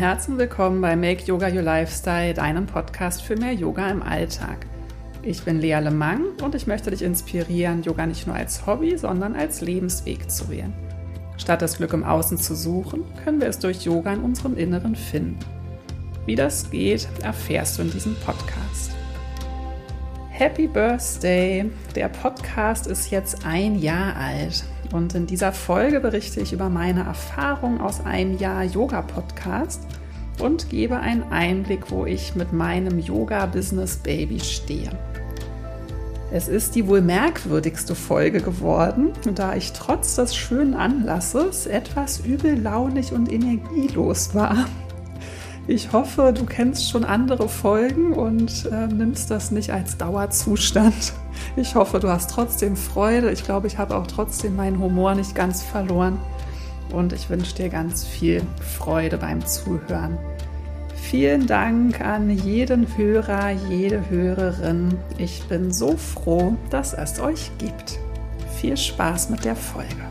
[0.00, 4.64] Herzen willkommen bei Make Yoga Your Lifestyle, deinem Podcast für mehr Yoga im Alltag.
[5.22, 9.36] Ich bin Lea Lemang und ich möchte dich inspirieren, Yoga nicht nur als Hobby, sondern
[9.36, 10.72] als Lebensweg zu wählen.
[11.36, 14.96] Statt das Glück im Außen zu suchen, können wir es durch Yoga in unserem Inneren
[14.96, 15.38] finden.
[16.24, 18.92] Wie das geht, erfährst du in diesem Podcast.
[20.30, 21.70] Happy Birthday!
[21.94, 27.04] Der Podcast ist jetzt ein Jahr alt und in dieser Folge berichte ich über meine
[27.04, 29.89] Erfahrung aus einem Jahr Yoga-Podcast
[30.40, 34.90] und gebe einen Einblick, wo ich mit meinem Yoga-Business-Baby stehe.
[36.32, 43.12] Es ist die wohl merkwürdigste Folge geworden, da ich trotz des schönen Anlasses etwas übellaunig
[43.12, 44.66] und energielos war.
[45.66, 51.12] Ich hoffe, du kennst schon andere Folgen und äh, nimmst das nicht als Dauerzustand.
[51.56, 53.30] Ich hoffe, du hast trotzdem Freude.
[53.32, 56.18] Ich glaube, ich habe auch trotzdem meinen Humor nicht ganz verloren.
[56.92, 60.18] Und ich wünsche dir ganz viel Freude beim Zuhören.
[60.94, 64.96] Vielen Dank an jeden Hörer, jede Hörerin.
[65.18, 67.98] Ich bin so froh, dass es euch gibt.
[68.60, 70.10] Viel Spaß mit der Folge.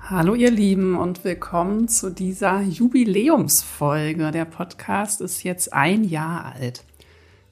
[0.00, 4.32] Hallo ihr Lieben und willkommen zu dieser Jubiläumsfolge.
[4.32, 6.82] Der Podcast ist jetzt ein Jahr alt.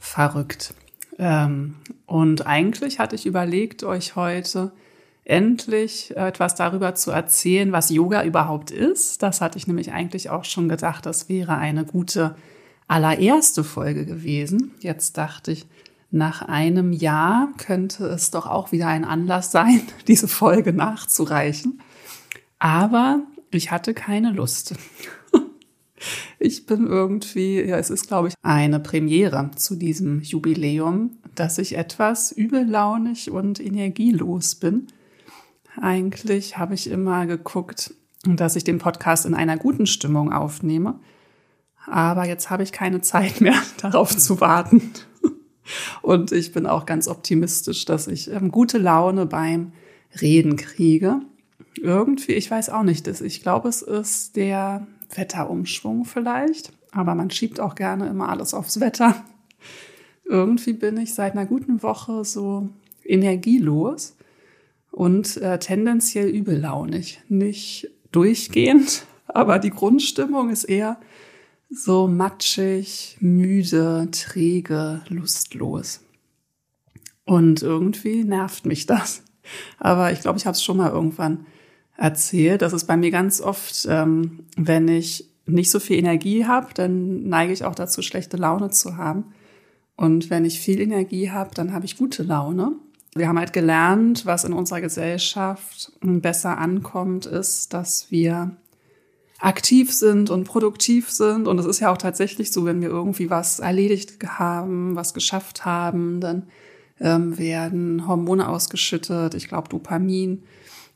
[0.00, 0.74] Verrückt.
[1.18, 1.74] Ähm,
[2.06, 4.72] und eigentlich hatte ich überlegt, euch heute
[5.24, 9.22] endlich etwas darüber zu erzählen, was Yoga überhaupt ist.
[9.22, 12.34] Das hatte ich nämlich eigentlich auch schon gedacht, das wäre eine gute
[12.86, 14.72] allererste Folge gewesen.
[14.80, 15.66] Jetzt dachte ich,
[16.10, 21.80] nach einem Jahr könnte es doch auch wieder ein Anlass sein, diese Folge nachzureichen.
[22.58, 24.74] Aber ich hatte keine Lust.
[26.38, 31.76] Ich bin irgendwie, ja, es ist, glaube ich, eine Premiere zu diesem Jubiläum, dass ich
[31.76, 34.86] etwas übellaunig und energielos bin.
[35.80, 40.98] Eigentlich habe ich immer geguckt, dass ich den Podcast in einer guten Stimmung aufnehme.
[41.86, 44.90] Aber jetzt habe ich keine Zeit mehr, darauf zu warten.
[46.02, 49.72] Und ich bin auch ganz optimistisch, dass ich ähm, gute Laune beim
[50.20, 51.20] Reden kriege
[51.78, 57.60] irgendwie, ich weiß auch nicht, ich glaube, es ist der Wetterumschwung vielleicht, aber man schiebt
[57.60, 59.24] auch gerne immer alles aufs Wetter.
[60.24, 62.68] Irgendwie bin ich seit einer guten Woche so
[63.04, 64.16] energielos
[64.90, 67.20] und äh, tendenziell übellaunig.
[67.28, 70.98] Nicht durchgehend, aber die Grundstimmung ist eher
[71.70, 76.00] so matschig, müde, träge, lustlos.
[77.24, 79.22] Und irgendwie nervt mich das.
[79.78, 81.46] Aber ich glaube, ich habe es schon mal irgendwann
[81.98, 82.62] erzählt.
[82.62, 87.28] Das ist bei mir ganz oft, ähm, wenn ich nicht so viel Energie habe, dann
[87.28, 89.24] neige ich auch dazu, schlechte Laune zu haben.
[89.96, 92.72] Und wenn ich viel Energie habe, dann habe ich gute Laune.
[93.14, 98.56] Wir haben halt gelernt, was in unserer Gesellschaft besser ankommt, ist, dass wir
[99.40, 101.48] aktiv sind und produktiv sind.
[101.48, 105.64] Und es ist ja auch tatsächlich so, wenn wir irgendwie was erledigt haben, was geschafft
[105.64, 106.44] haben, dann
[107.00, 109.34] ähm, werden Hormone ausgeschüttet.
[109.34, 110.44] Ich glaube, Dopamin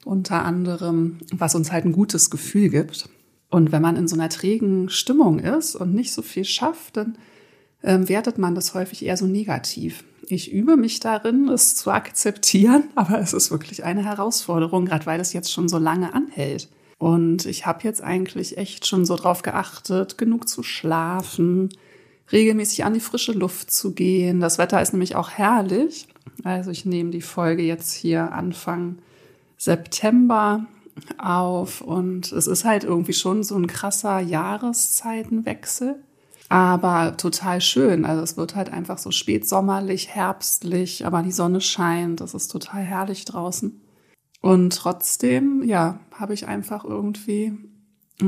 [0.05, 3.09] unter anderem, was uns halt ein gutes Gefühl gibt.
[3.51, 7.19] Und wenn man in so einer trägen Stimmung ist und nicht so viel schafft, dann
[7.83, 10.05] ähm, wertet man das häufig eher so negativ.
[10.27, 15.21] Ich übe mich darin, es zu akzeptieren, aber es ist wirklich eine Herausforderung, gerade weil
[15.21, 16.69] es jetzt schon so lange anhält.
[16.99, 21.71] Und ich habe jetzt eigentlich echt schon so drauf geachtet, genug zu schlafen,
[22.31, 24.41] regelmäßig an die frische Luft zu gehen.
[24.41, 26.07] Das Wetter ist nämlich auch herrlich.
[26.45, 28.99] Also ich nehme die Folge jetzt hier Anfang
[29.63, 30.67] September
[31.19, 36.03] auf und es ist halt irgendwie schon so ein krasser Jahreszeitenwechsel,
[36.49, 38.05] aber total schön.
[38.05, 42.83] Also es wird halt einfach so spätsommerlich, herbstlich, aber die Sonne scheint, das ist total
[42.83, 43.81] herrlich draußen.
[44.41, 47.53] Und trotzdem, ja, habe ich einfach irgendwie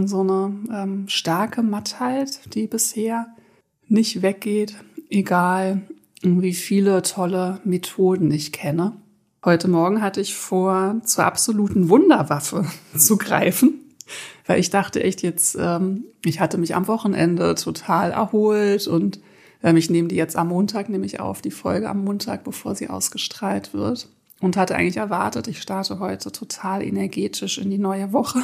[0.05, 3.27] so eine ähm, starke Mattheit, die bisher
[3.89, 4.77] nicht weggeht,
[5.11, 5.83] egal
[6.23, 9.04] wie viele tolle Methoden ich kenne.
[9.45, 12.65] Heute Morgen hatte ich vor, zur absoluten Wunderwaffe
[12.97, 13.75] zu greifen,
[14.47, 19.21] weil ich dachte echt jetzt, ähm, ich hatte mich am Wochenende total erholt und
[19.63, 22.75] ähm, ich nehme die jetzt am Montag, nehme ich auf, die Folge am Montag, bevor
[22.75, 24.09] sie ausgestrahlt wird.
[24.41, 28.41] Und hatte eigentlich erwartet, ich starte heute total energetisch in die neue Woche.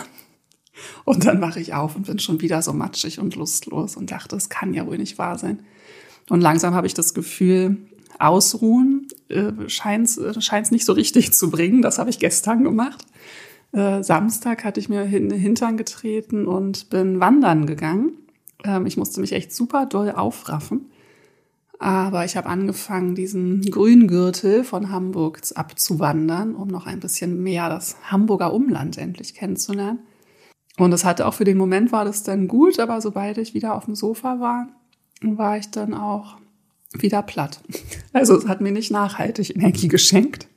[1.04, 4.36] Und dann mache ich auf und bin schon wieder so matschig und lustlos und dachte,
[4.36, 5.58] es kann ja wohl nicht wahr sein.
[6.30, 7.76] Und langsam habe ich das Gefühl,
[8.18, 8.99] Ausruhen
[9.30, 11.82] äh, scheint es nicht so richtig zu bringen.
[11.82, 13.06] Das habe ich gestern gemacht.
[13.72, 18.12] Äh, Samstag hatte ich mir in den Hintern getreten und bin wandern gegangen.
[18.64, 20.90] Ähm, ich musste mich echt super doll aufraffen.
[21.78, 27.96] Aber ich habe angefangen, diesen Grüngürtel von Hamburg abzuwandern, um noch ein bisschen mehr das
[28.10, 30.00] Hamburger Umland endlich kennenzulernen.
[30.76, 33.74] Und es hatte auch für den Moment war das dann gut, aber sobald ich wieder
[33.74, 34.68] auf dem Sofa war,
[35.22, 36.36] war ich dann auch
[36.92, 37.60] wieder platt.
[38.12, 40.48] Also es hat mir nicht nachhaltig Energie geschenkt.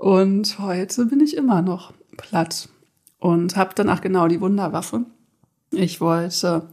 [0.00, 2.68] Und heute bin ich immer noch platt
[3.18, 5.04] und habe dann auch genau die Wunderwaffe.
[5.72, 6.68] Ich wollte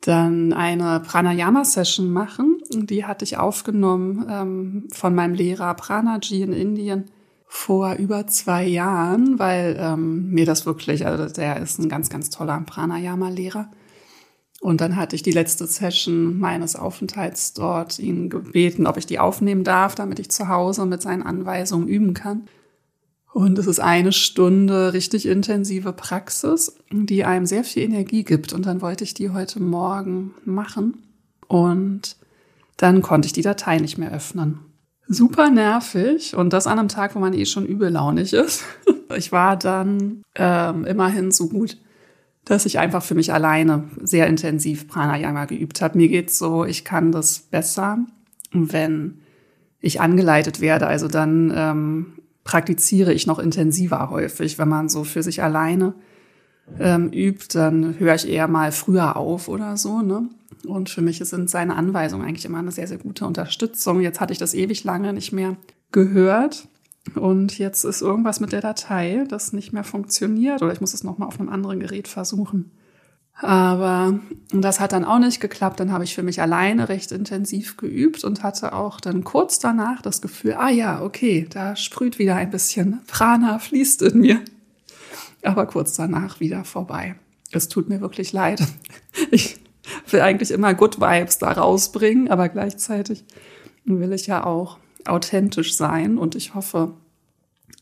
[0.00, 2.58] dann eine Pranayama-Session machen.
[2.70, 7.04] Die hatte ich aufgenommen ähm, von meinem Lehrer Pranaji in Indien
[7.46, 12.30] vor über zwei Jahren, weil ähm, mir das wirklich, also der ist ein ganz, ganz
[12.30, 13.70] toller Pranayama-Lehrer.
[14.60, 19.18] Und dann hatte ich die letzte Session meines Aufenthalts dort ihn gebeten, ob ich die
[19.18, 22.42] aufnehmen darf, damit ich zu Hause mit seinen Anweisungen üben kann.
[23.32, 28.52] Und es ist eine Stunde richtig intensive Praxis, die einem sehr viel Energie gibt.
[28.52, 31.04] Und dann wollte ich die heute Morgen machen.
[31.48, 32.16] Und
[32.76, 34.58] dann konnte ich die Datei nicht mehr öffnen.
[35.08, 36.36] Super nervig.
[36.36, 38.64] Und das an einem Tag, wo man eh schon übellaunig ist.
[39.16, 41.78] Ich war dann ähm, immerhin so gut
[42.44, 45.98] dass ich einfach für mich alleine sehr intensiv Pranayama geübt habe.
[45.98, 47.98] Mir geht's so, ich kann das besser,
[48.52, 49.20] wenn
[49.80, 50.86] ich angeleitet werde.
[50.86, 52.06] Also dann ähm,
[52.44, 54.58] praktiziere ich noch intensiver häufig.
[54.58, 55.94] Wenn man so für sich alleine
[56.78, 60.00] ähm, übt, dann höre ich eher mal früher auf oder so.
[60.00, 60.28] Ne?
[60.66, 64.00] Und für mich sind seine Anweisungen eigentlich immer eine sehr, sehr gute Unterstützung.
[64.00, 65.56] Jetzt hatte ich das ewig lange nicht mehr
[65.92, 66.68] gehört.
[67.14, 71.02] Und jetzt ist irgendwas mit der Datei, das nicht mehr funktioniert oder ich muss es
[71.02, 72.70] nochmal auf einem anderen Gerät versuchen.
[73.42, 74.20] Aber
[74.52, 75.80] das hat dann auch nicht geklappt.
[75.80, 80.02] Dann habe ich für mich alleine recht intensiv geübt und hatte auch dann kurz danach
[80.02, 84.40] das Gefühl, ah ja, okay, da sprüht wieder ein bisschen Prana, fließt in mir.
[85.42, 87.14] Aber kurz danach wieder vorbei.
[87.50, 88.62] Es tut mir wirklich leid.
[89.30, 89.58] Ich
[90.10, 93.24] will eigentlich immer Good Vibes da rausbringen, aber gleichzeitig
[93.84, 96.94] will ich ja auch authentisch sein und ich hoffe,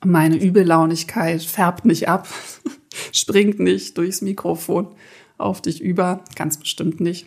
[0.05, 2.29] meine Übellaunigkeit färbt nicht ab,
[3.13, 4.89] springt nicht durchs Mikrofon
[5.39, 7.27] auf dich über, ganz bestimmt nicht.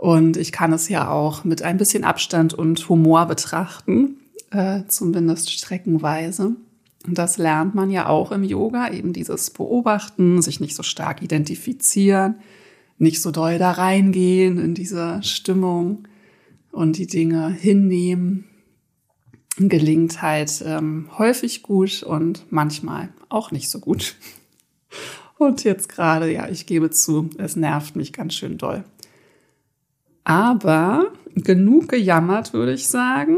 [0.00, 4.18] Und ich kann es ja auch mit ein bisschen Abstand und Humor betrachten,
[4.50, 6.56] äh, zumindest streckenweise.
[7.06, 11.22] Und das lernt man ja auch im Yoga, eben dieses Beobachten, sich nicht so stark
[11.22, 12.36] identifizieren,
[12.98, 16.08] nicht so doll da reingehen in diese Stimmung
[16.72, 18.44] und die Dinge hinnehmen,
[19.56, 24.16] gelingt halt ähm, häufig gut und manchmal auch nicht so gut.
[25.36, 28.84] Und jetzt gerade, ja, ich gebe zu, es nervt mich ganz schön doll.
[30.22, 33.36] Aber genug gejammert, würde ich sagen.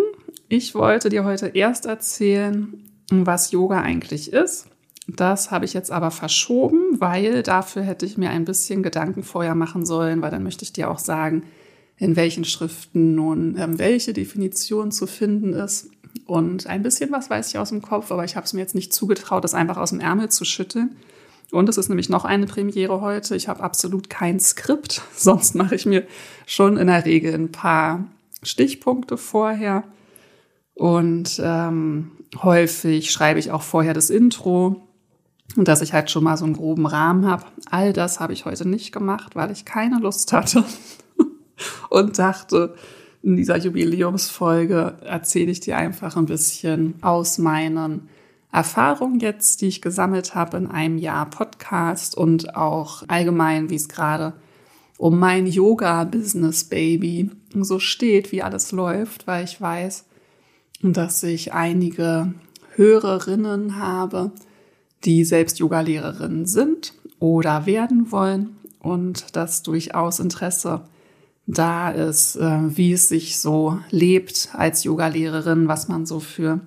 [0.48, 4.68] Ich wollte dir heute erst erzählen, was Yoga eigentlich ist.
[5.08, 9.54] Das habe ich jetzt aber verschoben, weil dafür hätte ich mir ein bisschen Gedanken vorher
[9.54, 11.44] machen sollen, weil dann möchte ich dir auch sagen,
[11.96, 15.90] in welchen Schriften nun ähm, welche Definition zu finden ist.
[16.24, 18.74] Und ein bisschen was weiß ich aus dem Kopf, aber ich habe es mir jetzt
[18.74, 20.96] nicht zugetraut, das einfach aus dem Ärmel zu schütteln.
[21.52, 23.36] Und es ist nämlich noch eine Premiere heute.
[23.36, 25.02] Ich habe absolut kein Skript.
[25.16, 26.06] Sonst mache ich mir
[26.46, 28.04] schon in der Regel ein paar
[28.42, 29.84] Stichpunkte vorher.
[30.74, 34.86] Und ähm, häufig schreibe ich auch vorher das Intro,
[35.54, 37.44] dass ich halt schon mal so einen groben Rahmen habe.
[37.70, 40.64] All das habe ich heute nicht gemacht, weil ich keine Lust hatte
[41.88, 42.74] und dachte,
[43.26, 48.08] in dieser Jubiläumsfolge erzähle ich dir einfach ein bisschen aus meinen
[48.52, 53.88] Erfahrungen jetzt, die ich gesammelt habe in einem Jahr Podcast und auch allgemein, wie es
[53.88, 54.34] gerade
[54.96, 60.04] um mein Yoga-Business-Baby so steht, wie alles läuft, weil ich weiß,
[60.82, 62.32] dass ich einige
[62.76, 64.30] Hörerinnen habe,
[65.04, 70.82] die selbst Yogalehrerinnen sind oder werden wollen und das durchaus Interesse
[71.46, 76.60] da ist, äh, wie es sich so lebt als Yogalehrerin, was man so für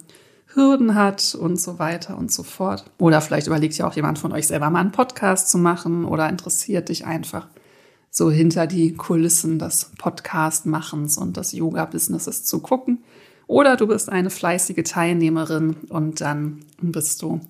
[0.53, 2.85] Hürden hat und so weiter und so fort.
[2.97, 6.29] Oder vielleicht überlegt ja auch jemand von euch selber mal einen Podcast zu machen oder
[6.29, 7.47] interessiert dich einfach
[8.09, 13.03] so hinter die Kulissen des Podcast-Machens und des Yoga-Businesses zu gucken.
[13.45, 17.41] Oder du bist eine fleißige Teilnehmerin und dann bist du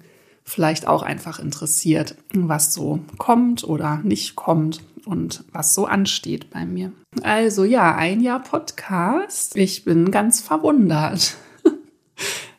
[0.49, 6.65] vielleicht auch einfach interessiert, was so kommt oder nicht kommt und was so ansteht bei
[6.65, 6.91] mir.
[7.23, 9.55] Also ja, ein Jahr Podcast.
[9.55, 11.35] Ich bin ganz verwundert.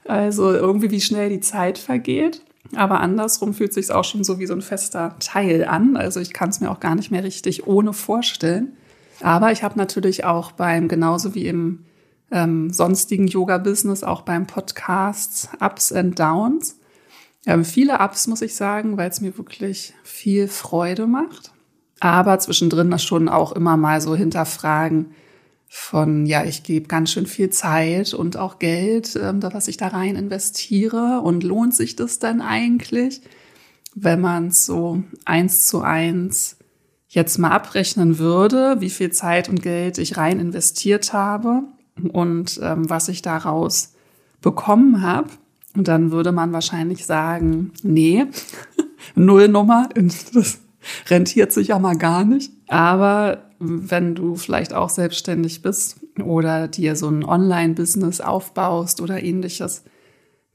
[0.06, 2.42] Also irgendwie, wie schnell die Zeit vergeht.
[2.74, 5.96] Aber andersrum fühlt sich auch schon so wie so ein fester Teil an.
[5.96, 8.76] Also ich kann es mir auch gar nicht mehr richtig ohne vorstellen.
[9.20, 11.84] Aber ich habe natürlich auch beim, genauso wie im
[12.32, 16.79] ähm, sonstigen Yoga-Business, auch beim Podcast Ups and Downs.
[17.46, 21.52] Ähm, viele Ups, muss ich sagen, weil es mir wirklich viel Freude macht.
[22.00, 25.14] Aber zwischendrin das schon auch immer mal so hinterfragen,
[25.72, 29.86] von, ja, ich gebe ganz schön viel Zeit und auch Geld, ähm, was ich da
[29.86, 33.20] rein investiere und lohnt sich das dann eigentlich,
[33.94, 36.56] wenn man es so eins zu eins
[37.06, 41.62] jetzt mal abrechnen würde, wie viel Zeit und Geld ich rein investiert habe
[42.12, 43.94] und ähm, was ich daraus
[44.40, 45.30] bekommen habe.
[45.76, 48.26] Und dann würde man wahrscheinlich sagen, nee,
[49.14, 49.88] Nullnummer,
[50.34, 50.60] das
[51.08, 52.52] rentiert sich ja mal gar nicht.
[52.68, 59.84] Aber wenn du vielleicht auch selbstständig bist oder dir so ein Online-Business aufbaust oder ähnliches,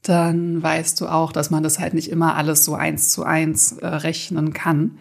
[0.02, 3.72] dann weißt du auch, dass man das halt nicht immer alles so eins zu eins
[3.78, 4.98] äh, rechnen kann,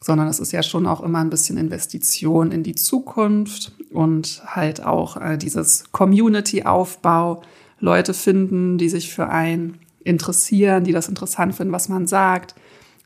[0.00, 4.84] sondern es ist ja schon auch immer ein bisschen Investition in die Zukunft und halt
[4.84, 7.42] auch äh, dieses Community-Aufbau,
[7.84, 12.54] Leute finden, die sich für einen interessieren, die das interessant finden, was man sagt,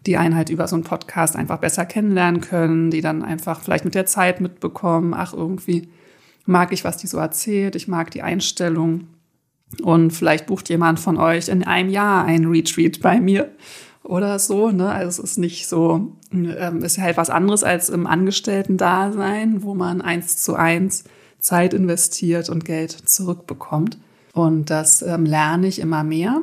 [0.06, 3.85] die einen halt über so einen Podcast einfach besser kennenlernen können, die dann einfach vielleicht
[3.85, 5.88] mit der Zeit mitbekommen, ach, irgendwie
[6.47, 9.08] mag ich, was die so erzählt, ich mag die Einstellung.
[9.82, 13.50] Und vielleicht bucht jemand von euch in einem Jahr ein Retreat bei mir
[14.02, 14.70] oder so.
[14.70, 14.90] Ne?
[14.90, 20.00] Also es ist nicht so, ähm, ist halt was anderes als im Angestellten-Dasein, wo man
[20.00, 21.04] eins zu eins
[21.38, 23.99] Zeit investiert und Geld zurückbekommt.
[24.38, 26.42] Und das ähm, lerne ich immer mehr.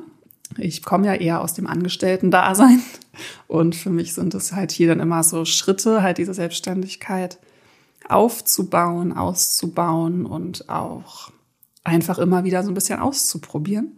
[0.57, 2.81] Ich komme ja eher aus dem Angestellten-Dasein.
[3.47, 7.39] Und für mich sind es halt hier dann immer so Schritte, halt diese Selbstständigkeit
[8.09, 11.31] aufzubauen, auszubauen und auch
[11.85, 13.93] einfach immer wieder so ein bisschen auszuprobieren.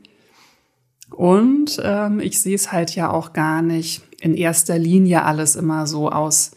[1.10, 5.88] Und ähm, ich sehe es halt ja auch gar nicht in erster Linie alles immer
[5.88, 6.52] so aus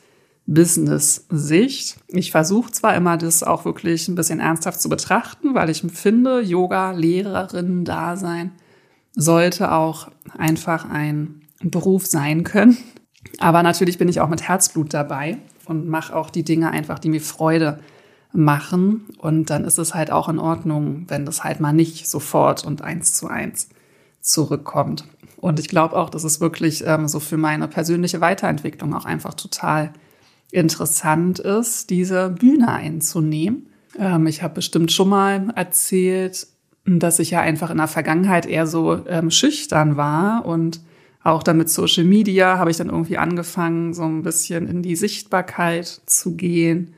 [0.51, 1.97] Business-Sicht.
[2.09, 6.41] Ich versuche zwar immer, das auch wirklich ein bisschen ernsthaft zu betrachten, weil ich finde,
[6.41, 8.51] Yoga-Lehrerinnen-Dasein
[9.15, 12.77] sollte auch einfach ein Beruf sein können.
[13.39, 17.11] Aber natürlich bin ich auch mit Herzblut dabei und mache auch die Dinge einfach, die
[17.11, 17.79] mir Freude
[18.33, 19.07] machen.
[19.19, 22.83] Und dann ist es halt auch in Ordnung, wenn das halt mal nicht sofort und
[22.83, 23.69] eins zu eins
[24.21, 25.05] zurückkommt.
[25.37, 29.35] Und ich glaube auch, dass es wirklich ähm, so für meine persönliche Weiterentwicklung auch einfach
[29.35, 29.93] total
[30.53, 33.69] interessant ist, diese Bühne einzunehmen.
[33.99, 36.47] Ähm, ich habe bestimmt schon mal erzählt,
[36.85, 40.81] dass ich ja einfach in der Vergangenheit eher so ähm, schüchtern war und
[41.23, 44.97] auch dann mit Social Media habe ich dann irgendwie angefangen, so ein bisschen in die
[44.97, 46.95] Sichtbarkeit zu gehen,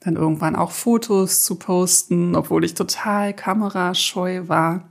[0.00, 4.88] dann irgendwann auch Fotos zu posten, obwohl ich total kamerascheu war.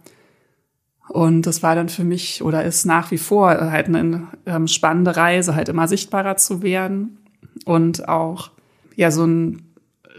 [1.09, 5.17] Und das war dann für mich oder ist nach wie vor halt eine ähm, spannende
[5.17, 7.18] Reise, halt immer sichtbarer zu werden
[7.65, 8.51] und auch
[8.95, 9.69] ja so ein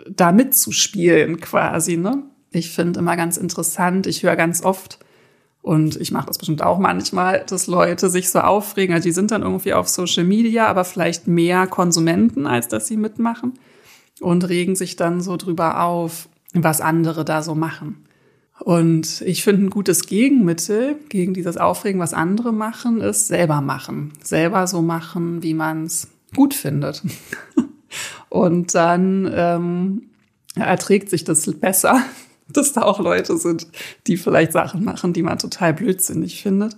[0.09, 1.97] da mitzuspielen quasi.
[1.97, 2.23] Ne?
[2.51, 4.07] Ich finde immer ganz interessant.
[4.07, 4.99] Ich höre ganz oft
[5.63, 8.95] und ich mache das bestimmt auch manchmal, dass Leute sich so aufregen.
[8.95, 12.97] Also die sind dann irgendwie auf Social Media, aber vielleicht mehr Konsumenten, als dass sie
[12.97, 13.55] mitmachen
[14.21, 18.07] und regen sich dann so drüber auf, was andere da so machen.
[18.59, 24.13] Und ich finde, ein gutes Gegenmittel gegen dieses Aufregen, was andere machen, ist selber machen.
[24.23, 27.03] Selber so machen, wie man es gut findet.
[28.29, 30.11] Und dann ähm,
[30.55, 32.03] erträgt sich das besser,
[32.49, 33.67] dass da auch Leute sind,
[34.07, 36.77] die vielleicht Sachen machen, die man total blödsinnig findet.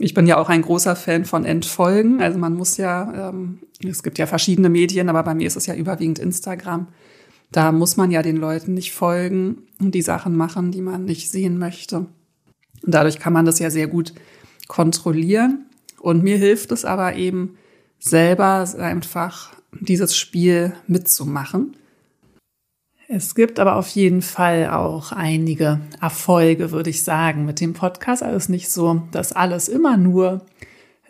[0.00, 2.22] Ich bin ja auch ein großer Fan von Entfolgen.
[2.22, 5.66] Also man muss ja, ähm, es gibt ja verschiedene Medien, aber bei mir ist es
[5.66, 6.86] ja überwiegend Instagram.
[7.50, 11.30] Da muss man ja den Leuten nicht folgen und die Sachen machen, die man nicht
[11.30, 11.98] sehen möchte.
[11.98, 14.12] Und dadurch kann man das ja sehr gut
[14.68, 15.66] kontrollieren.
[15.98, 17.56] Und mir hilft es aber eben
[17.98, 21.76] selber einfach dieses Spiel mitzumachen.
[23.10, 28.22] Es gibt aber auf jeden Fall auch einige Erfolge, würde ich sagen, mit dem Podcast.
[28.22, 30.42] Also es ist nicht so, dass alles immer nur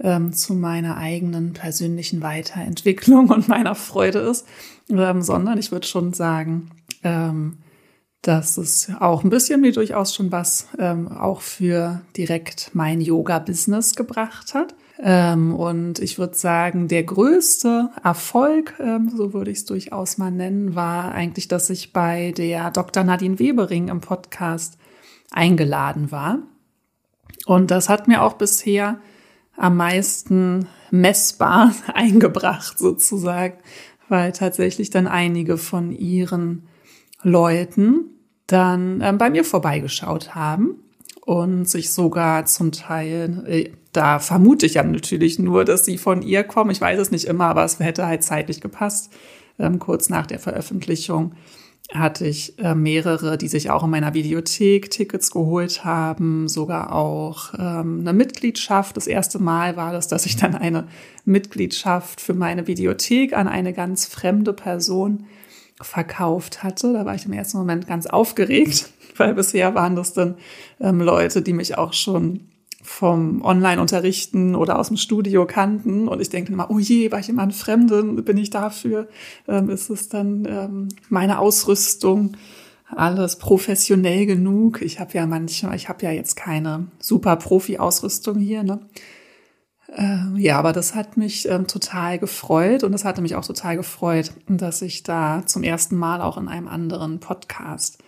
[0.01, 4.47] ähm, zu meiner eigenen persönlichen Weiterentwicklung und meiner Freude ist,
[4.89, 6.71] ähm, sondern ich würde schon sagen,
[7.03, 7.59] ähm,
[8.23, 13.95] dass es auch ein bisschen mir durchaus schon was ähm, auch für direkt mein Yoga-Business
[13.95, 14.75] gebracht hat.
[15.01, 20.33] Ähm, und ich würde sagen, der größte Erfolg, ähm, so würde ich es durchaus mal
[20.33, 23.05] nennen, war eigentlich, dass ich bei der Dr.
[23.05, 24.77] Nadine Webering im Podcast
[25.31, 26.41] eingeladen war.
[27.47, 28.99] Und das hat mir auch bisher
[29.57, 33.59] am meisten messbar eingebracht, sozusagen,
[34.09, 36.67] weil tatsächlich dann einige von ihren
[37.23, 38.07] Leuten
[38.49, 40.83] dann ähm, bei mir vorbeigeschaut haben
[41.29, 46.23] und sich sogar zum Teil, äh, da vermute ich ja natürlich nur, dass sie von
[46.23, 46.71] ihr kommen.
[46.71, 49.13] Ich weiß es nicht immer, aber es hätte halt zeitlich gepasst.
[49.59, 51.33] Ähm, kurz nach der Veröffentlichung
[51.93, 57.53] hatte ich äh, mehrere, die sich auch in meiner Videothek Tickets geholt haben, sogar auch
[57.59, 58.97] ähm, eine Mitgliedschaft.
[58.97, 60.89] Das erste Mal war das, dass ich dann eine
[61.27, 65.27] Mitgliedschaft für meine Videothek an eine ganz fremde Person
[65.81, 66.93] verkauft hatte.
[66.93, 70.37] Da war ich im ersten Moment ganz aufgeregt, weil bisher waren das dann
[70.81, 72.49] ähm, Leute, die mich auch schon
[72.83, 76.09] vom Online-Unterrichten oder aus dem Studio kannten.
[76.09, 78.25] Und ich denke immer, oh je, war ich immer ein Fremden?
[78.25, 79.09] Bin ich dafür?
[79.47, 82.37] Ähm, ist es dann ähm, meine Ausrüstung?
[82.91, 84.81] Alles professionell genug?
[84.81, 88.81] Ich habe ja manchmal, ich habe ja jetzt keine super Profi-Ausrüstung hier, ne?
[89.95, 93.77] Äh, ja, aber das hat mich ähm, total gefreut und es hatte mich auch total
[93.77, 97.99] gefreut, dass ich da zum ersten Mal auch in einem anderen Podcast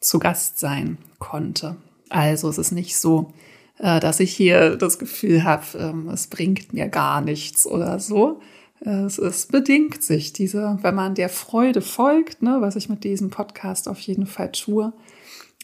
[0.00, 1.76] zu Gast sein konnte.
[2.08, 3.32] Also es ist nicht so,
[3.78, 8.40] äh, dass ich hier das Gefühl habe, ähm, es bringt mir gar nichts oder so.
[8.80, 13.30] Es, es bedingt sich, diese, wenn man der Freude folgt, ne, was ich mit diesem
[13.30, 14.92] Podcast auf jeden Fall tue,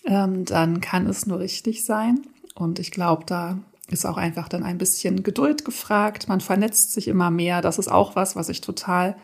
[0.07, 2.23] ähm, dann kann es nur richtig sein.
[2.55, 3.59] Und ich glaube, da
[3.93, 6.29] ist auch einfach dann ein bisschen Geduld gefragt.
[6.29, 7.61] Man vernetzt sich immer mehr.
[7.61, 9.17] Das ist auch was, was ich total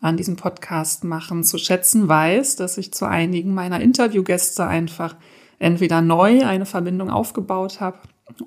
[0.00, 5.16] an diesem Podcast machen zu schätzen weiß, dass ich zu einigen meiner Interviewgäste einfach
[5.58, 7.98] entweder neu eine Verbindung aufgebaut habe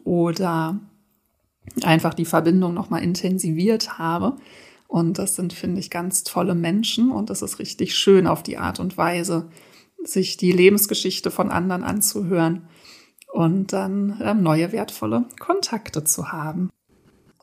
[0.04, 0.80] oder
[1.84, 4.36] einfach die Verbindung nochmal intensiviert habe.
[4.88, 8.58] Und das sind, finde ich, ganz tolle Menschen und es ist richtig schön auf die
[8.58, 9.50] Art und Weise,
[10.04, 12.68] sich die Lebensgeschichte von anderen anzuhören
[13.34, 16.70] und dann ähm, neue wertvolle Kontakte zu haben.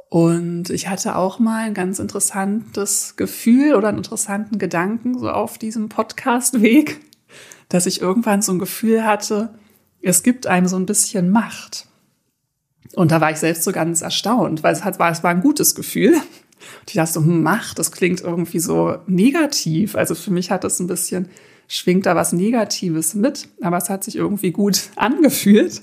[0.09, 5.59] Und ich hatte auch mal ein ganz interessantes Gefühl oder einen interessanten Gedanken so auf
[5.59, 7.01] diesem Podcast-Weg,
[7.69, 9.53] dass ich irgendwann so ein Gefühl hatte,
[10.01, 11.87] es gibt einem so ein bisschen Macht.
[12.95, 15.43] Und da war ich selbst so ganz erstaunt, weil es, hat, war, es war ein
[15.43, 16.15] gutes Gefühl.
[16.15, 19.97] Und ich dachte so, hm, Macht, das klingt irgendwie so negativ.
[19.97, 21.29] Also für mich hat das ein bisschen
[21.71, 25.83] schwingt da was Negatives mit, aber es hat sich irgendwie gut angefühlt.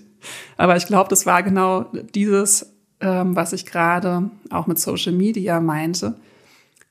[0.58, 5.62] Aber ich glaube, das war genau dieses, ähm, was ich gerade auch mit Social Media
[5.62, 6.16] meinte.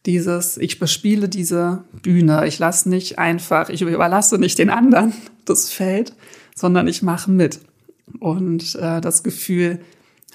[0.07, 2.47] Dieses, ich bespiele diese Bühne.
[2.47, 5.13] Ich lasse nicht einfach, ich überlasse nicht den anderen
[5.45, 6.15] das Feld,
[6.54, 7.61] sondern ich mache mit.
[8.19, 9.80] Und äh, das Gefühl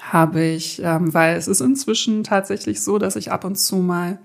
[0.00, 4.20] habe ich, ähm, weil es ist inzwischen tatsächlich so, dass ich ab und zu mal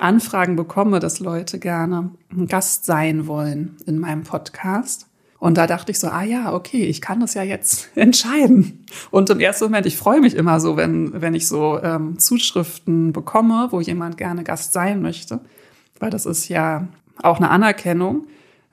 [0.00, 5.06] Anfragen bekomme, dass Leute gerne ein Gast sein wollen in meinem Podcast.
[5.38, 8.84] Und da dachte ich so, ah ja, okay, ich kann das ja jetzt entscheiden.
[9.10, 13.12] Und im ersten Moment, ich freue mich immer so, wenn, wenn ich so ähm, Zuschriften
[13.12, 15.40] bekomme, wo jemand gerne Gast sein möchte,
[15.98, 16.88] weil das ist ja
[17.22, 18.26] auch eine Anerkennung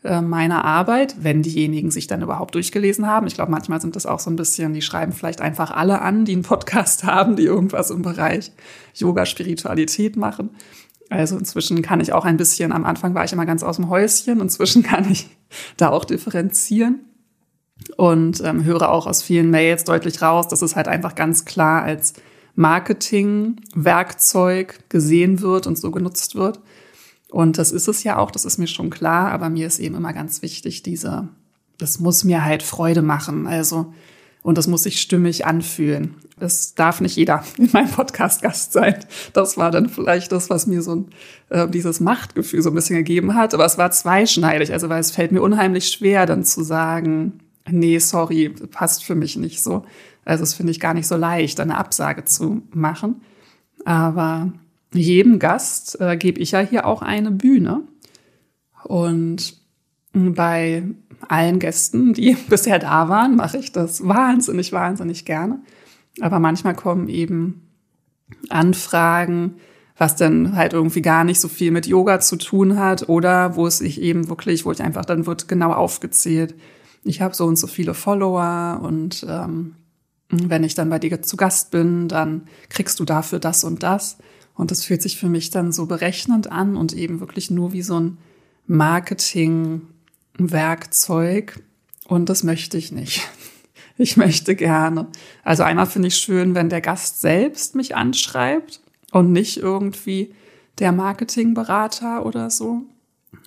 [0.03, 3.27] äh, meiner Arbeit, wenn diejenigen sich dann überhaupt durchgelesen haben.
[3.27, 6.23] Ich glaube, manchmal sind das auch so ein bisschen, die schreiben vielleicht einfach alle an,
[6.23, 8.51] die einen Podcast haben, die irgendwas im Bereich
[8.93, 10.51] Yoga, Spiritualität machen.
[11.09, 13.89] Also inzwischen kann ich auch ein bisschen, am Anfang war ich immer ganz aus dem
[13.89, 15.29] Häuschen, inzwischen kann ich
[15.77, 16.99] da auch differenzieren
[17.95, 21.81] und ähm, höre auch aus vielen Mails deutlich raus, dass es halt einfach ganz klar
[21.83, 22.13] als
[22.55, 26.59] Marketing-Werkzeug gesehen wird und so genutzt wird.
[27.29, 29.95] Und das ist es ja auch, das ist mir schon klar, aber mir ist eben
[29.95, 31.27] immer ganz wichtig, diese,
[31.77, 33.45] das muss mir halt Freude machen.
[33.47, 33.93] Also
[34.43, 36.15] und das muss sich stimmig anfühlen.
[36.39, 38.95] Es darf nicht jeder in meinem Podcast Gast sein.
[39.33, 41.05] Das war dann vielleicht das, was mir so ein,
[41.49, 43.53] äh, dieses Machtgefühl so ein bisschen gegeben hat.
[43.53, 44.71] Aber es war zweischneidig.
[44.71, 49.35] Also, weil es fällt mir unheimlich schwer, dann zu sagen, nee, sorry, passt für mich
[49.35, 49.83] nicht so.
[50.25, 53.21] Also, es finde ich gar nicht so leicht, eine Absage zu machen.
[53.85, 54.53] Aber
[54.93, 57.81] jedem Gast äh, gebe ich ja hier auch eine Bühne.
[58.83, 59.57] Und
[60.13, 60.83] bei
[61.27, 65.61] allen Gästen, die bisher da waren, mache ich das wahnsinnig, wahnsinnig gerne.
[66.21, 67.67] Aber manchmal kommen eben
[68.49, 69.55] Anfragen,
[69.97, 73.67] was dann halt irgendwie gar nicht so viel mit Yoga zu tun hat oder wo
[73.67, 76.55] es sich eben wirklich, wo ich einfach, dann wird genau aufgezählt,
[77.03, 79.75] ich habe so und so viele Follower und ähm,
[80.29, 84.17] wenn ich dann bei dir zu Gast bin, dann kriegst du dafür das und das.
[84.55, 87.83] Und das fühlt sich für mich dann so berechnend an und eben wirklich nur wie
[87.83, 88.17] so ein
[88.65, 89.83] Marketing
[90.37, 91.59] Werkzeug
[92.05, 93.27] und das möchte ich nicht.
[93.99, 95.07] Ich möchte gerne.
[95.43, 98.79] Also einmal finde ich schön, wenn der Gast selbst mich anschreibt
[99.11, 100.35] und nicht irgendwie
[100.77, 102.83] der Marketingberater oder so.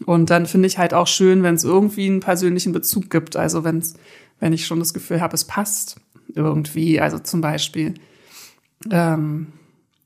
[0.06, 3.36] Und dann finde ich halt auch schön, wenn es irgendwie einen persönlichen Bezug gibt.
[3.36, 3.80] Also wenn
[4.40, 6.00] wenn ich schon das Gefühl habe, es passt
[6.34, 7.00] irgendwie.
[7.00, 7.94] Also zum Beispiel,
[8.90, 9.52] ähm,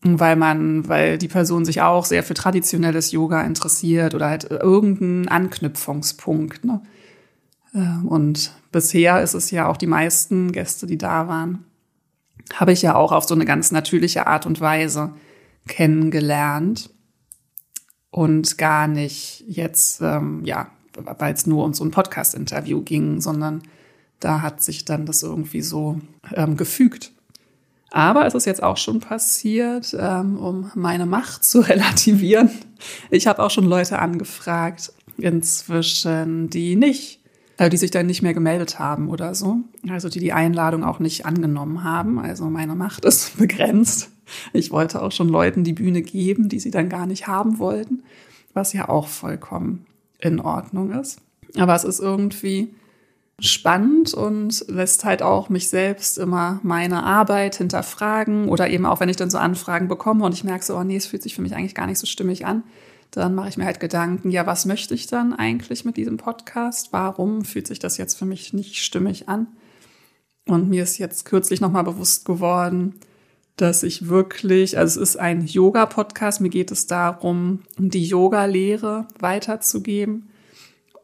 [0.04, 5.28] weil man, weil die Person sich auch sehr für traditionelles Yoga interessiert oder halt irgendeinen
[5.28, 6.64] Anknüpfungspunkt.
[6.64, 6.82] Ne?
[7.72, 11.64] Äh, und bisher ist es ja auch die meisten Gäste, die da waren,
[12.52, 15.14] habe ich ja auch auf so eine ganz natürliche Art und Weise
[15.66, 16.90] kennengelernt
[18.10, 20.68] und gar nicht jetzt, ähm, ja,
[21.18, 23.62] weil es nur um so ein Podcast-Interview ging, sondern
[24.20, 26.00] da hat sich dann das irgendwie so
[26.34, 27.13] ähm, gefügt.
[27.94, 32.50] Aber es ist jetzt auch schon passiert, ähm, um meine Macht zu relativieren.
[33.08, 37.20] Ich habe auch schon Leute angefragt, inzwischen, die nicht,
[37.56, 39.58] also die sich dann nicht mehr gemeldet haben oder so.
[39.88, 42.18] Also die die Einladung auch nicht angenommen haben.
[42.18, 44.10] Also meine Macht ist begrenzt.
[44.52, 48.02] Ich wollte auch schon Leuten die Bühne geben, die sie dann gar nicht haben wollten,
[48.54, 49.86] was ja auch vollkommen
[50.18, 51.20] in Ordnung ist.
[51.56, 52.74] Aber es ist irgendwie
[53.40, 59.08] spannend und lässt halt auch mich selbst immer meine Arbeit hinterfragen oder eben auch, wenn
[59.08, 61.42] ich dann so Anfragen bekomme und ich merke so, oh nee, es fühlt sich für
[61.42, 62.62] mich eigentlich gar nicht so stimmig an,
[63.10, 66.92] dann mache ich mir halt Gedanken, ja, was möchte ich dann eigentlich mit diesem Podcast?
[66.92, 69.48] Warum fühlt sich das jetzt für mich nicht stimmig an?
[70.46, 72.94] Und mir ist jetzt kürzlich nochmal bewusst geworden,
[73.56, 80.28] dass ich wirklich, also es ist ein Yoga-Podcast, mir geht es darum, die Yoga-Lehre weiterzugeben.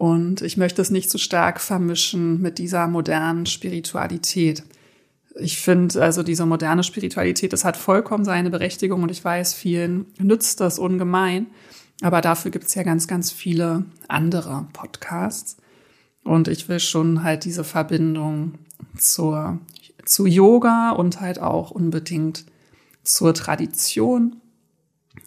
[0.01, 4.63] Und ich möchte es nicht zu so stark vermischen mit dieser modernen Spiritualität.
[5.39, 10.07] Ich finde, also diese moderne Spiritualität, das hat vollkommen seine Berechtigung und ich weiß, vielen
[10.19, 11.49] nützt das ungemein.
[12.01, 15.59] Aber dafür gibt es ja ganz, ganz viele andere Podcasts.
[16.25, 18.55] Und ich will schon halt diese Verbindung
[18.97, 19.59] zur
[20.07, 22.47] zu Yoga und halt auch unbedingt
[23.03, 24.37] zur Tradition.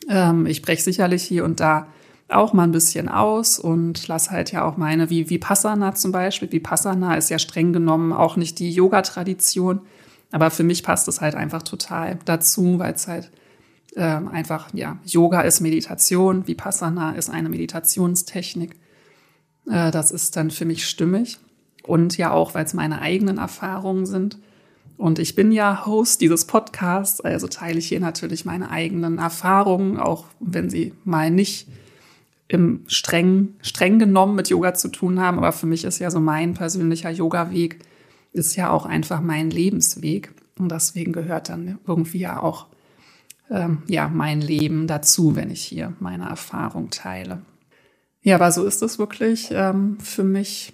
[0.09, 1.86] Ähm, ich breche sicherlich hier und da
[2.34, 6.52] auch mal ein bisschen aus und lasse halt ja auch meine, wie Vipassana zum Beispiel.
[6.52, 9.82] Vipassana ist ja streng genommen auch nicht die Yoga-Tradition,
[10.32, 13.32] aber für mich passt es halt einfach total dazu, weil es halt
[13.96, 18.76] ähm, einfach, ja, Yoga ist Meditation, Vipassana ist eine Meditationstechnik.
[19.69, 21.39] Äh, das ist dann für mich stimmig
[21.84, 24.39] und ja auch, weil es meine eigenen Erfahrungen sind.
[24.98, 29.98] Und ich bin ja Host dieses Podcasts, also teile ich hier natürlich meine eigenen Erfahrungen,
[29.98, 31.67] auch wenn sie mal nicht
[32.54, 35.38] im streng, streng genommen mit Yoga zu tun haben.
[35.38, 37.80] Aber für mich ist ja so mein persönlicher Yoga-Weg,
[38.32, 40.34] ist ja auch einfach mein Lebensweg.
[40.58, 42.68] Und deswegen gehört dann irgendwie ja auch
[43.50, 47.42] ähm, ja, mein Leben dazu, wenn ich hier meine Erfahrung teile.
[48.22, 50.74] Ja, aber so ist es wirklich ähm, für mich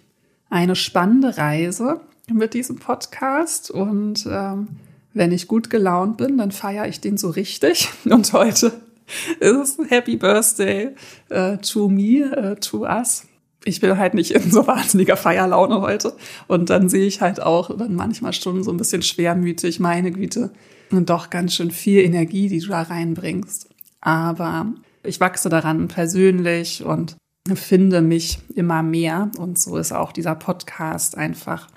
[0.49, 3.71] eine spannende Reise mit diesem Podcast.
[3.71, 4.67] Und ähm,
[5.13, 7.89] wenn ich gut gelaunt bin, dann feiere ich den so richtig.
[8.05, 8.71] Und heute
[9.39, 10.89] ist Happy Birthday
[11.31, 13.25] uh, to me, uh, to us.
[13.65, 16.13] Ich bin halt nicht in so wahnsinniger Feierlaune heute.
[16.47, 20.51] Und dann sehe ich halt auch dann manchmal schon so ein bisschen schwermütig, meine Güte,
[20.91, 23.69] und doch ganz schön viel Energie, die du da reinbringst.
[24.01, 24.67] Aber
[25.03, 27.15] ich wachse daran persönlich und
[27.53, 29.31] finde mich immer mehr.
[29.37, 31.67] Und so ist auch dieser Podcast einfach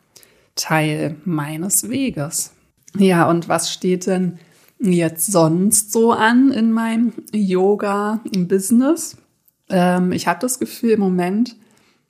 [0.55, 2.53] Teil meines Weges.
[2.97, 4.39] Ja, und was steht denn
[4.83, 9.17] jetzt sonst so an in meinem Yoga-Business?
[9.69, 11.57] Ähm, ich habe das Gefühl im Moment,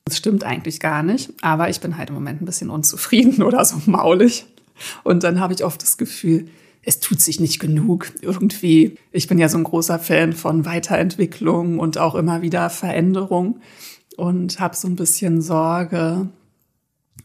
[0.05, 3.65] das stimmt eigentlich gar nicht, aber ich bin halt im Moment ein bisschen unzufrieden oder
[3.65, 4.47] so maulig.
[5.05, 6.49] Und dann habe ich oft das Gefühl,
[6.85, 8.11] es tut sich nicht genug.
[8.23, 13.61] Irgendwie, ich bin ja so ein großer Fan von Weiterentwicklung und auch immer wieder Veränderung
[14.17, 16.29] und habe so ein bisschen Sorge,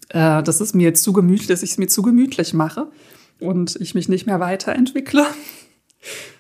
[0.10, 2.92] äh, dass es mir zu gemütlich, dass ich es mir zu gemütlich mache
[3.39, 5.26] und ich mich nicht mehr weiterentwickle.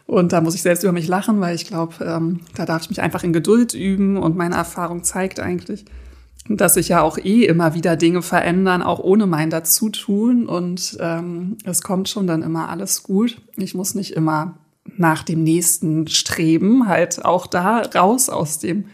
[0.05, 2.89] Und da muss ich selbst über mich lachen, weil ich glaube, ähm, da darf ich
[2.89, 5.83] mich einfach in Geduld üben und meine Erfahrung zeigt eigentlich,
[6.47, 10.45] dass sich ja auch eh immer wieder Dinge verändern, auch ohne mein Dazutun.
[10.45, 13.41] Und ähm, es kommt schon dann immer alles gut.
[13.57, 14.57] Ich muss nicht immer
[14.95, 18.85] nach dem nächsten streben, halt auch da raus aus dem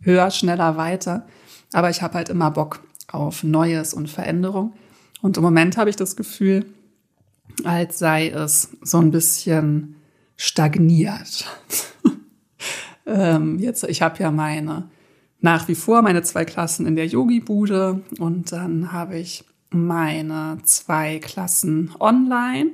[0.00, 1.26] höher, schneller, weiter.
[1.72, 4.74] Aber ich habe halt immer Bock auf Neues und Veränderung.
[5.20, 6.64] Und im Moment habe ich das Gefühl,
[7.64, 9.96] als sei es so ein bisschen
[10.36, 11.46] stagniert.
[13.06, 14.88] ähm, jetzt, ich habe ja meine
[15.42, 21.18] nach wie vor meine zwei Klassen in der Yogi-Bude und dann habe ich meine zwei
[21.18, 22.72] Klassen online.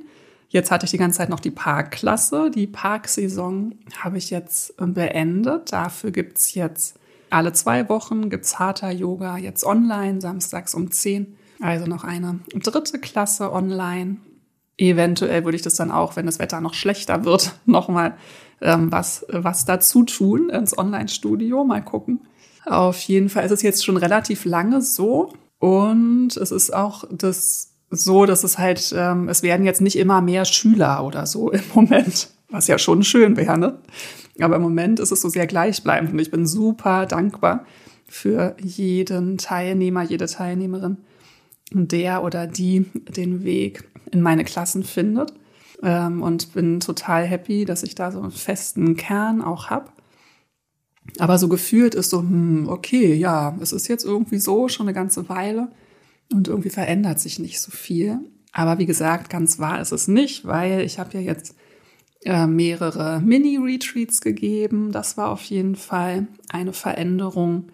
[0.49, 2.51] Jetzt hatte ich die ganze Zeit noch die Parkklasse.
[2.51, 5.71] Die Parksaison habe ich jetzt beendet.
[5.71, 6.97] Dafür gibt's jetzt
[7.29, 11.35] alle zwei Wochen gibt's Yoga jetzt online, samstags um 10.
[11.59, 14.17] Also noch eine dritte Klasse online.
[14.77, 18.15] Eventuell würde ich das dann auch, wenn das Wetter noch schlechter wird, nochmal
[18.61, 21.63] ähm, was, was dazu tun ins Online-Studio.
[21.63, 22.21] Mal gucken.
[22.65, 25.33] Auf jeden Fall ist es jetzt schon relativ lange so.
[25.59, 30.21] Und es ist auch das so, dass es halt, ähm, es werden jetzt nicht immer
[30.21, 33.79] mehr Schüler oder so im Moment, was ja schon schön wäre, ne?
[34.39, 37.65] Aber im Moment ist es so sehr gleichbleibend und ich bin super dankbar
[38.07, 40.97] für jeden Teilnehmer, jede Teilnehmerin,
[41.71, 45.33] der oder die den Weg in meine Klassen findet.
[45.83, 49.91] Ähm, und bin total happy, dass ich da so einen festen Kern auch habe.
[51.19, 54.93] Aber so gefühlt ist so, hm, okay, ja, es ist jetzt irgendwie so schon eine
[54.93, 55.69] ganze Weile
[56.33, 58.19] und irgendwie verändert sich nicht so viel.
[58.51, 61.55] Aber wie gesagt, ganz wahr ist es nicht, weil ich habe ja jetzt
[62.25, 64.91] äh, mehrere Mini-Retreats gegeben.
[64.91, 67.67] Das war auf jeden Fall eine Veränderung.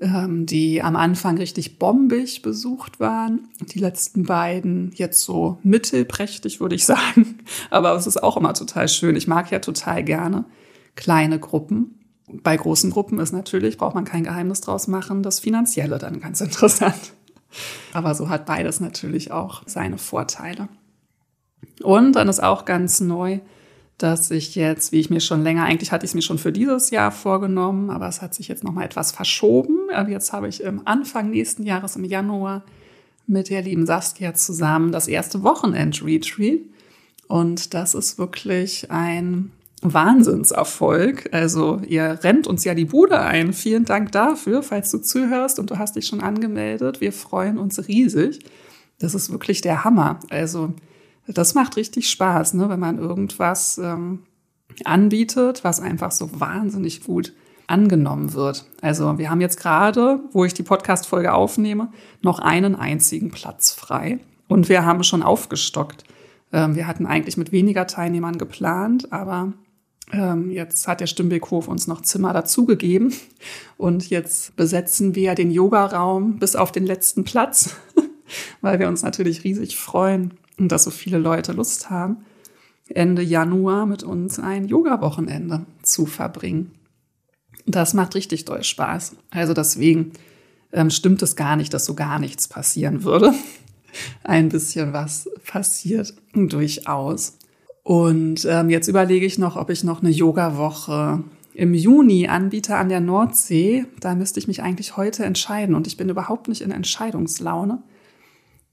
[0.00, 3.48] Ähm, die am Anfang richtig bombig besucht waren.
[3.60, 7.38] Die letzten beiden jetzt so mittelprächtig, würde ich sagen.
[7.70, 9.16] Aber es ist auch immer total schön.
[9.16, 10.44] Ich mag ja total gerne
[10.96, 12.00] kleine Gruppen.
[12.28, 16.40] Bei großen Gruppen ist natürlich, braucht man kein Geheimnis draus machen, das Finanzielle dann ganz
[16.42, 17.12] interessant.
[17.92, 20.68] Aber so hat beides natürlich auch seine Vorteile.
[21.82, 23.40] Und dann ist auch ganz neu,
[23.98, 26.52] dass ich jetzt, wie ich mir schon länger, eigentlich hatte ich es mir schon für
[26.52, 29.88] dieses Jahr vorgenommen, aber es hat sich jetzt nochmal etwas verschoben.
[29.94, 32.62] Aber jetzt habe ich im Anfang nächsten Jahres, im Januar,
[33.26, 36.60] mit der lieben Saskia zusammen das erste Wochenend-Retreat.
[37.26, 39.50] Und das ist wirklich ein
[39.82, 41.32] Wahnsinnserfolg.
[41.32, 43.52] Also ihr rennt uns ja die Bude ein.
[43.52, 47.00] Vielen Dank dafür, falls du zuhörst und du hast dich schon angemeldet.
[47.00, 48.40] Wir freuen uns riesig.
[48.98, 50.20] Das ist wirklich der Hammer.
[50.30, 50.74] Also
[51.28, 54.24] das macht richtig Spaß, ne, wenn man irgendwas ähm,
[54.84, 57.32] anbietet, was einfach so wahnsinnig gut
[57.66, 58.64] angenommen wird.
[58.80, 61.90] Also wir haben jetzt gerade, wo ich die Podcast-Folge aufnehme,
[62.22, 64.20] noch einen einzigen Platz frei.
[64.48, 66.04] Und wir haben schon aufgestockt.
[66.52, 69.52] Ähm, wir hatten eigentlich mit weniger Teilnehmern geplant, aber
[70.12, 73.12] ähm, jetzt hat der Stimmbeckhof uns noch Zimmer dazugegeben.
[73.76, 77.76] Und jetzt besetzen wir den Yogaraum bis auf den letzten Platz,
[78.60, 82.24] weil wir uns natürlich riesig freuen, und dass so viele Leute Lust haben,
[82.88, 86.72] Ende Januar mit uns ein Yoga-Wochenende zu verbringen.
[87.66, 89.16] Das macht richtig doll Spaß.
[89.30, 90.12] Also deswegen
[90.72, 93.32] ähm, stimmt es gar nicht, dass so gar nichts passieren würde.
[94.22, 97.38] Ein bisschen was passiert durchaus.
[97.82, 101.22] Und ähm, jetzt überlege ich noch, ob ich noch eine Yoga-Woche
[101.54, 103.86] im Juni anbiete an der Nordsee.
[104.00, 107.82] Da müsste ich mich eigentlich heute entscheiden und ich bin überhaupt nicht in Entscheidungslaune.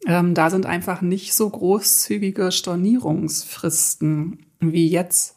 [0.06, 5.36] Ähm, da sind einfach nicht so großzügige Stornierungsfristen wie jetzt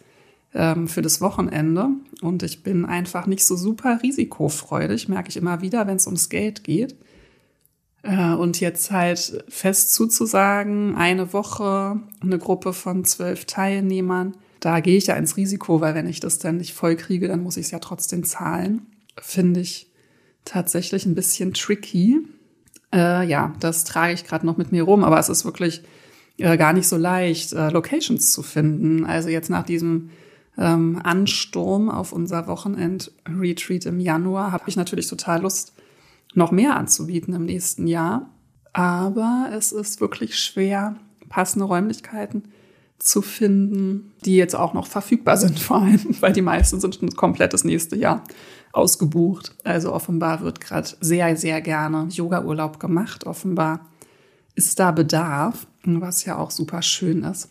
[0.54, 1.88] ähm, für das Wochenende.
[2.22, 6.28] Und ich bin einfach nicht so super risikofreudig, merke ich immer wieder, wenn es ums
[6.28, 6.96] Geld geht.
[8.02, 14.96] Äh, und jetzt halt fest zuzusagen, eine Woche, eine Gruppe von zwölf Teilnehmern, da gehe
[14.96, 17.66] ich ja ins Risiko, weil wenn ich das dann nicht voll kriege, dann muss ich
[17.66, 18.86] es ja trotzdem zahlen.
[19.20, 19.92] Finde ich
[20.44, 22.20] tatsächlich ein bisschen tricky.
[22.92, 25.82] Äh, ja, das trage ich gerade noch mit mir rum, aber es ist wirklich
[26.38, 29.04] äh, gar nicht so leicht, äh, Locations zu finden.
[29.04, 30.10] Also jetzt nach diesem
[30.58, 35.72] ähm, Ansturm auf unser Wochenend-Retreat im Januar habe ich natürlich total Lust,
[36.34, 38.30] noch mehr anzubieten im nächsten Jahr.
[38.72, 40.96] Aber es ist wirklich schwer,
[41.28, 42.44] passende Räumlichkeiten
[42.98, 47.10] zu finden, die jetzt auch noch verfügbar sind, vor allem, weil die meisten sind ein
[47.10, 48.22] komplettes nächste Jahr
[48.76, 49.54] ausgebucht.
[49.64, 53.26] Also offenbar wird gerade sehr, sehr gerne Yoga-Urlaub gemacht.
[53.26, 53.80] Offenbar
[54.54, 57.48] ist da Bedarf, was ja auch super schön ist.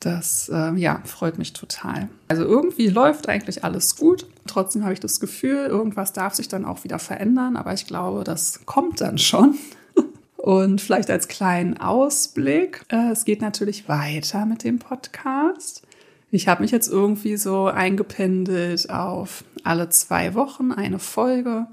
[0.00, 2.08] Das äh, ja, freut mich total.
[2.28, 4.26] Also irgendwie läuft eigentlich alles gut.
[4.46, 8.22] Trotzdem habe ich das Gefühl, irgendwas darf sich dann auch wieder verändern, aber ich glaube,
[8.24, 9.54] das kommt dann schon.
[10.36, 15.82] Und vielleicht als kleinen Ausblick, äh, es geht natürlich weiter mit dem Podcast.
[16.30, 21.66] Ich habe mich jetzt irgendwie so eingependelt auf alle zwei Wochen eine Folge.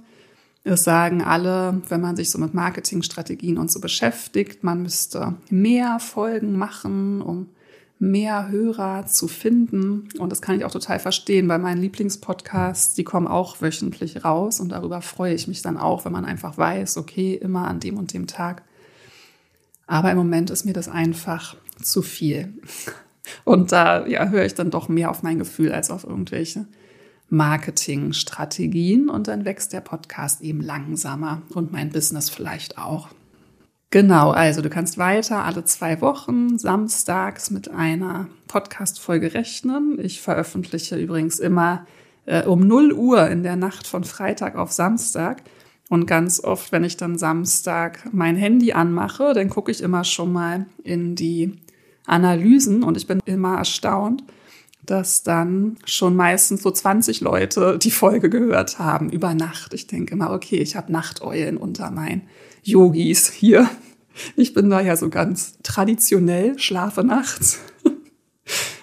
[0.63, 5.99] Es sagen alle, wenn man sich so mit Marketingstrategien und so beschäftigt, man müsste mehr
[5.99, 7.49] Folgen machen, um
[7.97, 10.09] mehr Hörer zu finden.
[10.17, 14.59] Und das kann ich auch total verstehen, weil meinen Lieblingspodcasts, die kommen auch wöchentlich raus
[14.59, 17.97] und darüber freue ich mich dann auch, wenn man einfach weiß, okay, immer an dem
[17.97, 18.63] und dem Tag.
[19.85, 22.53] Aber im Moment ist mir das einfach zu viel.
[23.43, 26.65] Und da ja, höre ich dann doch mehr auf mein Gefühl als auf irgendwelche
[27.31, 29.09] Marketingstrategien.
[29.09, 33.07] Und dann wächst der Podcast eben langsamer und mein Business vielleicht auch.
[33.89, 39.97] Genau, also du kannst weiter alle zwei Wochen samstags mit einer Podcast-Folge rechnen.
[40.01, 41.85] Ich veröffentliche übrigens immer
[42.25, 45.41] äh, um 0 Uhr in der Nacht von Freitag auf Samstag.
[45.89, 50.31] Und ganz oft, wenn ich dann Samstag mein Handy anmache, dann gucke ich immer schon
[50.31, 51.59] mal in die
[52.05, 54.23] Analysen und ich bin immer erstaunt,
[54.85, 59.73] dass dann schon meistens so 20 Leute die Folge gehört haben über Nacht.
[59.73, 62.23] Ich denke immer, okay, ich habe Nachteulen unter meinen
[62.63, 63.69] Yogis hier.
[64.35, 67.59] Ich bin da ja so ganz traditionell, schlafe nachts.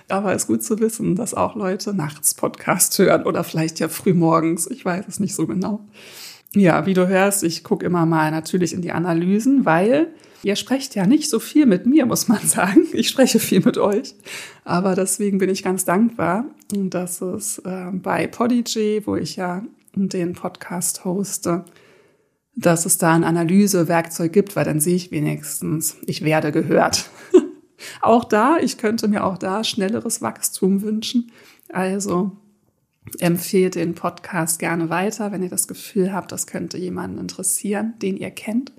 [0.09, 3.89] Aber es ist gut zu wissen, dass auch Leute nachts Podcast hören oder vielleicht ja
[3.89, 4.67] früh morgens.
[4.71, 5.87] Ich weiß es nicht so genau.
[6.55, 10.95] Ja, wie du hörst, ich gucke immer mal natürlich in die Analysen, weil Ihr sprecht
[10.95, 12.87] ja nicht so viel mit mir, muss man sagen.
[12.93, 14.15] Ich spreche viel mit euch.
[14.65, 20.35] Aber deswegen bin ich ganz dankbar, dass es äh, bei Podigy, wo ich ja den
[20.35, 21.65] Podcast hoste,
[22.55, 27.11] dass es da ein Analysewerkzeug gibt, weil dann sehe ich wenigstens, ich werde gehört.
[28.01, 31.33] auch da, ich könnte mir auch da schnelleres Wachstum wünschen.
[31.71, 32.33] Also
[33.19, 38.17] Empfehlt den Podcast gerne weiter, wenn ihr das Gefühl habt, das könnte jemanden interessieren, den
[38.17, 38.73] ihr kennt.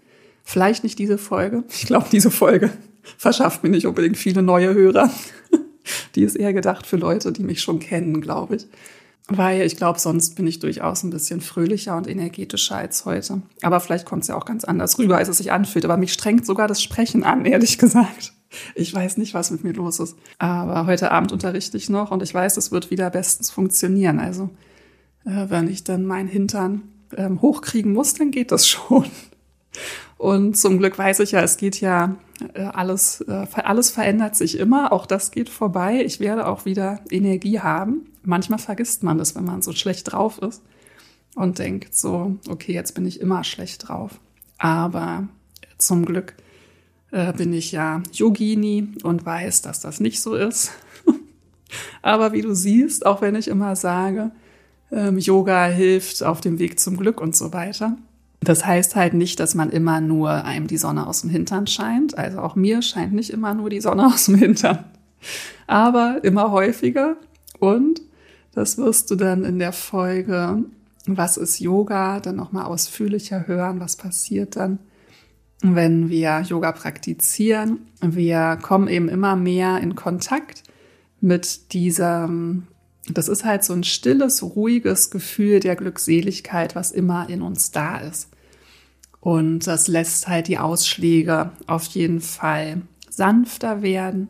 [0.50, 1.64] Vielleicht nicht diese Folge.
[1.70, 2.72] Ich glaube, diese Folge
[3.20, 5.12] verschafft mir nicht unbedingt viele neue Hörer.
[6.16, 8.68] Die ist eher gedacht für Leute, die mich schon kennen, glaube ich.
[9.28, 13.44] Weil ich glaube, sonst bin ich durchaus ein bisschen fröhlicher und energetischer als heute.
[13.62, 15.86] Aber vielleicht kommt es ja auch ganz anders rüber, als es sich anfühlt.
[15.86, 18.34] Aber mich strengt sogar das Sprechen an, ehrlich gesagt.
[18.74, 20.18] Ich weiß nicht, was mit mir los ist.
[20.40, 24.20] Aber heute Abend unterrichte ich noch und ich weiß, es wird wieder bestens funktionieren.
[24.20, 24.50] Also,
[25.26, 26.82] äh, wenn ich dann meinen Hintern
[27.16, 29.06] ähm, hochkriegen muss, dann geht das schon.
[30.20, 32.18] Und zum Glück weiß ich ja, es geht ja
[32.54, 34.92] äh, alles, äh, alles verändert sich immer.
[34.92, 36.04] Auch das geht vorbei.
[36.04, 38.02] Ich werde auch wieder Energie haben.
[38.24, 40.62] Manchmal vergisst man das, wenn man so schlecht drauf ist
[41.36, 44.20] und denkt so, okay, jetzt bin ich immer schlecht drauf.
[44.58, 45.30] Aber
[45.78, 46.36] zum Glück
[47.12, 50.74] äh, bin ich ja Yogini und weiß, dass das nicht so ist.
[52.02, 54.32] Aber wie du siehst, auch wenn ich immer sage,
[54.92, 57.98] ähm, Yoga hilft auf dem Weg zum Glück und so weiter,
[58.42, 62.18] das heißt halt nicht, dass man immer nur einem die Sonne aus dem Hintern scheint.
[62.18, 64.86] Also auch mir scheint nicht immer nur die Sonne aus dem Hintern.
[65.68, 67.18] Aber immer häufiger.
[67.60, 68.02] Und
[68.54, 70.64] das wirst du dann in der Folge
[71.06, 72.20] Was ist Yoga?
[72.20, 73.80] dann nochmal ausführlicher hören.
[73.80, 74.80] Was passiert dann,
[75.62, 77.88] wenn wir Yoga praktizieren?
[78.02, 80.64] Wir kommen eben immer mehr in Kontakt
[81.20, 82.68] mit diesem
[83.18, 87.98] das ist halt so ein stilles, ruhiges Gefühl der Glückseligkeit, was immer in uns da
[87.98, 88.30] ist.
[89.22, 94.30] Und das lässt halt die Ausschläge auf jeden Fall sanfter werden.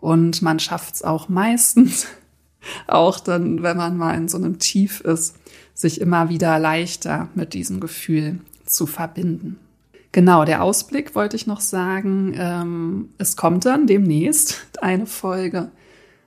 [0.00, 2.06] Und man schafft es auch meistens,
[2.86, 5.36] auch dann, wenn man mal in so einem Tief ist,
[5.74, 9.58] sich immer wieder leichter mit diesem Gefühl zu verbinden.
[10.12, 12.34] Genau, der Ausblick wollte ich noch sagen.
[12.36, 15.70] Ähm, es kommt dann demnächst eine Folge.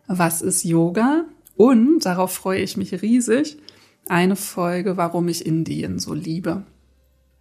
[0.08, 1.26] Was ist Yoga?
[1.64, 3.56] Und darauf freue ich mich riesig.
[4.10, 6.64] Eine Folge, warum ich Indien so liebe.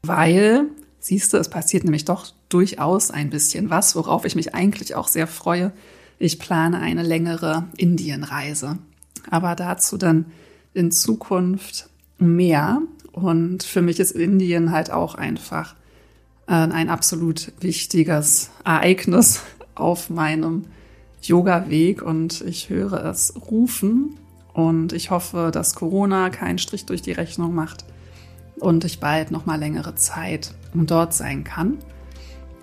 [0.02, 0.68] Weil,
[1.00, 5.08] siehst du, es passiert nämlich doch durchaus ein bisschen was, worauf ich mich eigentlich auch
[5.08, 5.72] sehr freue.
[6.20, 8.78] Ich plane eine längere Indienreise.
[9.28, 10.26] Aber dazu dann
[10.72, 12.80] in Zukunft mehr.
[13.10, 15.74] Und für mich ist Indien halt auch einfach
[16.46, 19.40] äh, ein absolut wichtiges Ereignis
[19.74, 20.66] auf meinem
[21.22, 24.18] Yoga-Weg und ich höre es rufen
[24.52, 27.84] und ich hoffe, dass Corona keinen Strich durch die Rechnung macht
[28.58, 31.78] und ich bald noch mal längere Zeit dort sein kann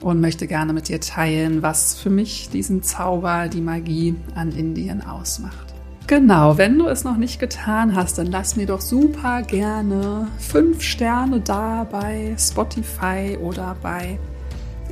[0.02, 5.02] und möchte gerne mit dir teilen, was für mich diesen Zauber, die Magie an Indien
[5.02, 5.74] ausmacht.
[6.08, 10.82] Genau, wenn du es noch nicht getan hast, dann lass mir doch super gerne fünf
[10.82, 14.18] Sterne da bei Spotify oder bei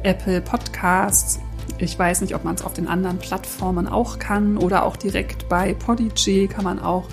[0.04, 1.40] Apple Podcasts
[1.78, 5.48] ich weiß nicht, ob man es auf den anderen Plattformen auch kann oder auch direkt
[5.50, 7.08] bei Podigy kann man auch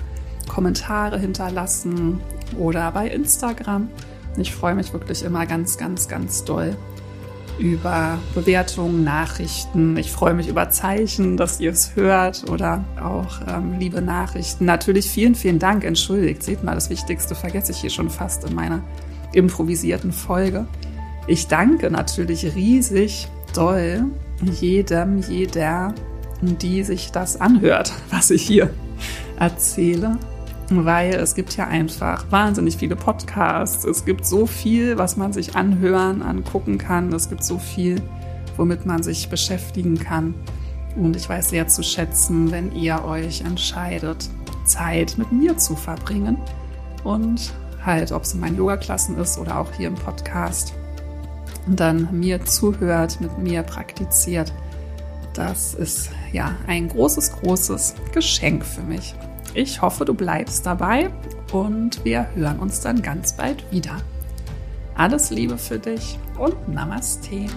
[0.47, 2.21] Kommentare hinterlassen
[2.57, 3.89] oder bei Instagram.
[4.37, 6.75] Ich freue mich wirklich immer ganz, ganz, ganz doll
[7.57, 9.95] über Bewertungen, Nachrichten.
[9.97, 14.65] Ich freue mich über Zeichen, dass ihr es hört oder auch ähm, liebe Nachrichten.
[14.65, 15.85] Natürlich vielen, vielen Dank.
[15.85, 18.81] Entschuldigt, seht mal, das Wichtigste vergesse ich hier schon fast in meiner
[19.31, 20.67] improvisierten Folge.
[21.27, 24.05] Ich danke natürlich riesig doll
[24.41, 25.93] jedem, jeder,
[26.41, 28.69] die sich das anhört, was ich hier
[29.39, 30.17] erzähle.
[30.71, 33.85] Weil es gibt ja einfach wahnsinnig viele Podcasts.
[33.85, 37.13] Es gibt so viel, was man sich anhören, angucken kann.
[37.13, 38.01] Es gibt so viel,
[38.57, 40.33] womit man sich beschäftigen kann.
[40.95, 44.27] Und ich weiß sehr zu schätzen, wenn ihr euch entscheidet,
[44.65, 46.37] Zeit mit mir zu verbringen.
[47.03, 47.53] Und
[47.85, 50.73] halt, ob es in meinen Yoga-Klassen ist oder auch hier im Podcast
[51.67, 54.53] und dann mir zuhört, mit mir praktiziert.
[55.33, 59.15] Das ist ja ein großes, großes Geschenk für mich.
[59.53, 61.09] Ich hoffe, du bleibst dabei
[61.51, 63.97] und wir hören uns dann ganz bald wieder.
[64.95, 67.47] Alles Liebe für dich und Namaste.